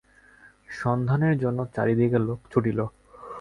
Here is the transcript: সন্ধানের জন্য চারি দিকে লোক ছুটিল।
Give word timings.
সন্ধানের 0.73 1.35
জন্য 1.37 1.59
চারি 1.75 1.93
দিকে 1.95 2.17
লোক 2.27 2.39
ছুটিল। 2.51 2.79